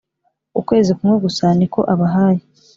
ukwezi 0.59 0.91
kumwe 0.97 1.15
gusa 1.25 1.45
niko 1.57 1.79
abahaye 1.93 2.41